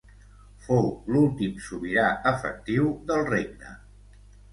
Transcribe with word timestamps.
Fou 0.67 0.87
l'últim 1.15 1.59
sobirà 1.65 2.05
efectiu 2.31 2.89
del 3.13 3.23
regne. 3.29 3.75